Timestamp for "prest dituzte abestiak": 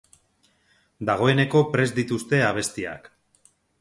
1.75-3.11